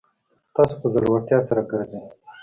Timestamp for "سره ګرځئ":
1.47-2.01